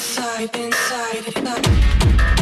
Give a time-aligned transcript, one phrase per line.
[0.00, 2.39] inside, inside, inside.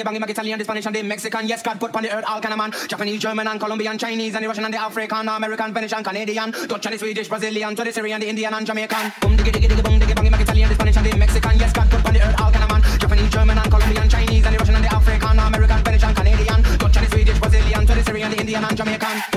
[0.00, 1.46] Italian, the Spanish, and the Mexican.
[1.46, 2.72] Yes, God put on the earth all kind of man.
[2.88, 6.50] Japanese, German, and Colombian, Chinese, and the Russian, and the African, American, and Canadian.
[6.50, 9.12] Dutch, and the Swedish, Brazilian, to the Syrian, the Indian, and Jamaican.
[9.20, 11.58] Boom, diggy, diggy, diggy, boom, diggy, bang, Italian, the Spanish, and the Mexican.
[11.58, 12.82] Yes, God put on the earth all kind of man.
[12.98, 16.62] Japanese, German, and Colombian, Chinese, and the Russian, and the African, American, and Canadian.
[16.78, 19.29] Dutch, and the Swedish, Brazilian, to the Syrian, the Indian, and Jamaican.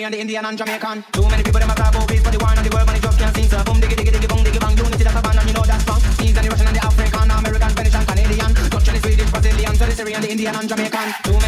[0.00, 1.04] To the Indian, and Jamaican.
[1.12, 3.02] Too many people, them a grab over for the war and the world, and it
[3.02, 3.44] just can't see.
[3.44, 5.60] So boom, diggy, diggy, diggy, boom, diggy, bang, unity that's a band, and you know
[5.60, 6.00] that's strong.
[6.00, 8.50] Chinese, and the Russian, and the African, American, Finnish, and Canadian.
[8.72, 11.08] Dutch, and the Swedish, Brazilian, to the Syrian, the Indian, and Jamaican.
[11.22, 11.39] Too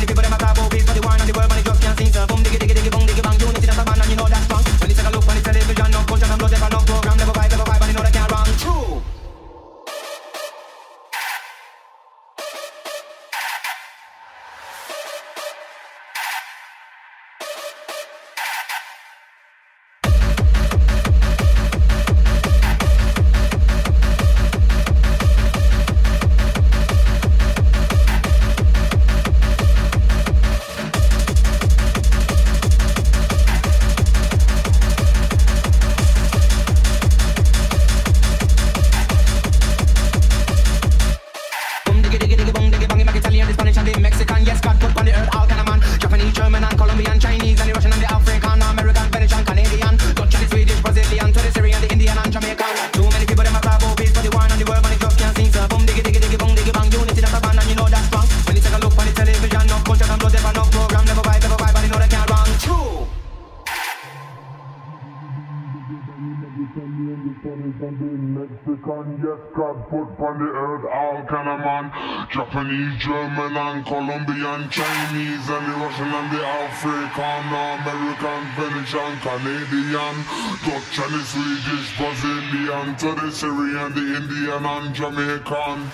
[73.02, 80.14] German, and Colombian, Chinese, and the Russian, and the African, American, Finnish, and Canadian,
[80.62, 85.90] Dutch, and the Swedish, Brazilian, to the Syrian, the Indian, and Jamaican.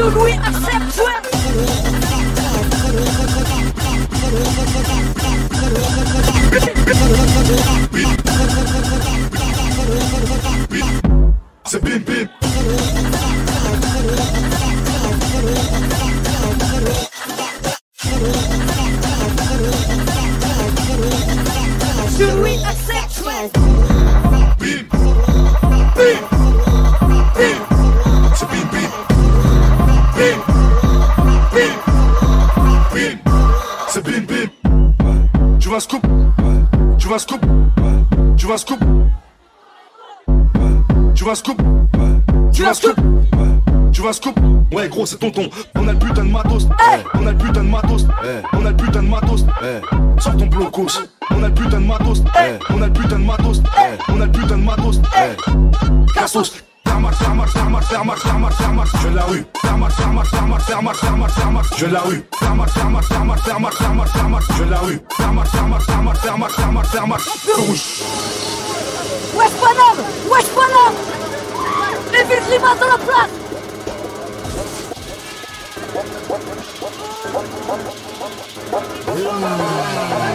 [0.00, 1.20] Should we accept them?
[11.66, 13.29] C'est bim bim.
[38.50, 38.80] Vas scoop.
[41.14, 41.62] Tu vas scoop.
[42.52, 42.96] Tu vas scoop.
[43.92, 44.36] Tu vas scoop.
[44.72, 45.48] Ouais gros c'est tonton.
[45.76, 46.66] On a le putain de matos.
[47.14, 48.06] On a le putain de matos.
[48.52, 49.44] On a le putain de matos.
[50.18, 51.00] Sors ton blocos.
[51.30, 52.24] On a le putain de matos.
[52.70, 53.62] On a le putain de matos.
[54.08, 55.00] On a le putain de matos.
[56.12, 56.64] Cassos.
[56.90, 57.34] Faire marche, faire
[58.38, 59.44] marche, faire marche, je la rue.
[59.60, 62.24] Faire marche, faire marche, faire marche, je la rue.
[62.38, 65.00] Faire marche, faire marche, faire marche, je la rue.
[65.16, 68.02] Faire marche, faire marche, faire marche, rouge.
[69.34, 70.96] Wesh bonhomme Wesh bonhomme
[72.12, 73.30] Évite l'image de la place
[79.06, 80.29] Bim,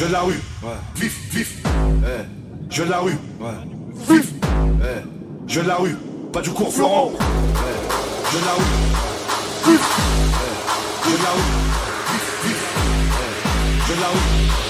[0.00, 0.40] Je la rue.
[0.96, 1.62] Vif, vif.
[2.70, 3.18] Je la rue.
[4.08, 4.32] Vif.
[5.46, 5.94] Je la rue.
[6.32, 7.12] Pas du cours Florent.
[8.32, 8.62] Je la rue.
[9.66, 9.80] Vif.
[11.04, 11.50] Je la rue.
[12.12, 12.60] Vif, vif.
[13.88, 14.69] Je la rue.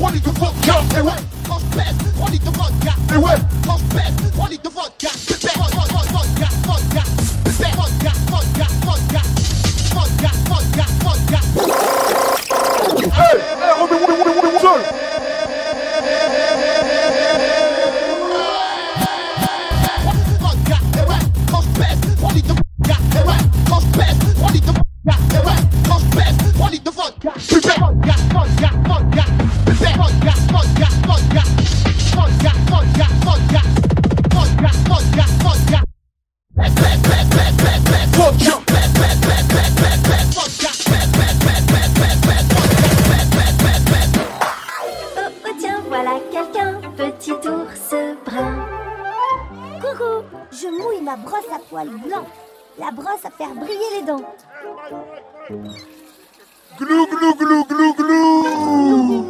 [0.00, 1.20] What is the fuck got the way?
[1.44, 3.36] Cause best, what is the fuck got the way?
[3.68, 5.60] Cause best, what is the fuck got the best?
[5.60, 7.04] Fuck, fuck, fuck, fuck, got, fuck, got,
[7.44, 9.28] the best, fuck, got, fuck, got, fuck, got,
[9.92, 11.44] fuck, got, fuck, got, fuck, got.
[13.12, 14.80] Hey, hey, what, what, what, what, what, what,
[20.00, 21.28] What is the got the right?
[21.52, 22.54] Cause best, what is the
[22.88, 23.46] got the right?
[23.68, 24.89] Cause best, what is the
[46.96, 47.94] Petit ours
[48.26, 48.66] brun.
[49.80, 52.26] Coucou, je mouille ma brosse à poils blancs
[52.80, 54.24] la brosse à faire briller les dents.
[56.78, 59.29] Glou, glou, glou, glou, glou.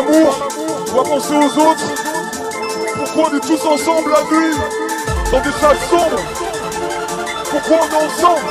[0.00, 0.48] L'amour
[0.94, 1.92] doit penser aux autres.
[2.96, 4.56] Pourquoi on est tous ensemble la nuit,
[5.30, 6.22] dans des salles sombres?
[7.50, 8.46] Pourquoi on est ensemble?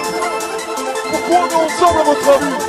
[1.10, 2.69] Pourquoi on est ensemble à votre avis?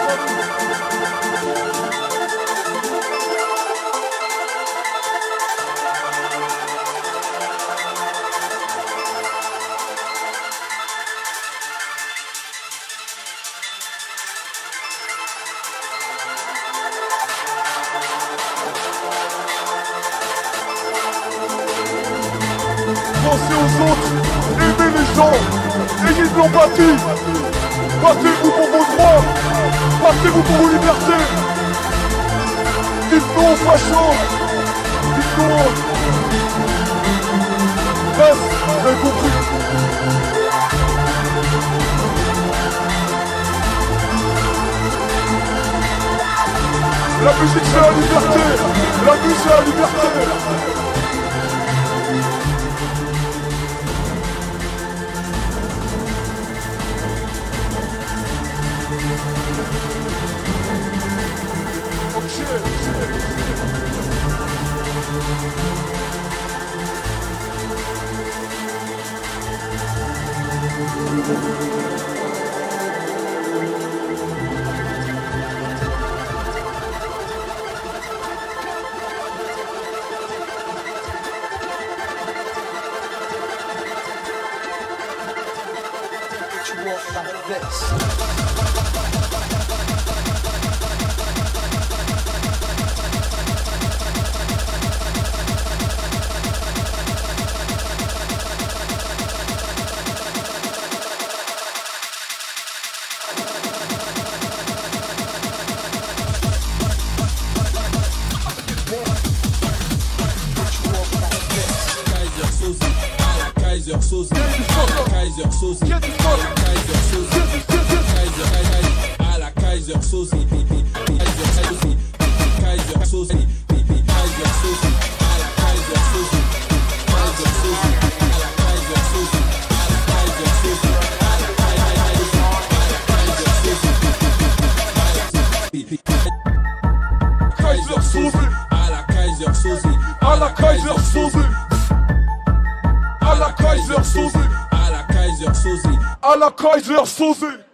[147.00, 147.69] your suzy.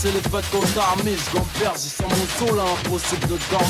[0.00, 3.67] c'est les fêtes qu'on t'armille, je perds, j'ai sur mon sol, impossible de dormir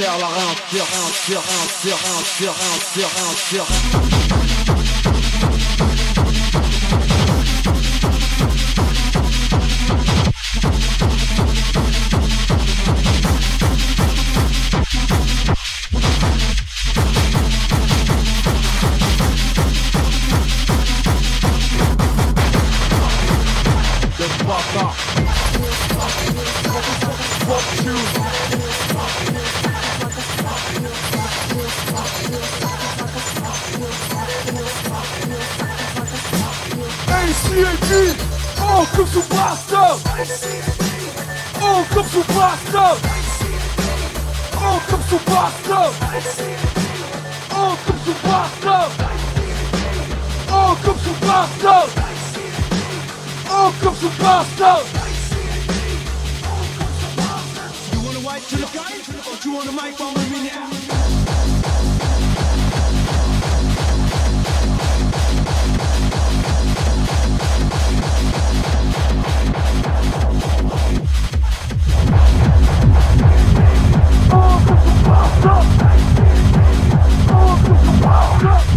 [0.00, 4.19] La rente sur, rente sur, rente sur, rente sur, rente sur, rente sur, rente.
[51.40, 51.90] bastard
[53.50, 54.84] Oh, comme ce bastard
[57.92, 58.92] You wanna wipe to the guy?
[59.44, 60.68] You wanna mic bomb with me now?
[74.32, 75.66] Oh, cause the bastard!
[77.28, 78.69] Oh, cause the bastard!